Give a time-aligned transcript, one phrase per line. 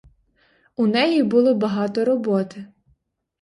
[0.75, 2.65] У неї було багато роботи.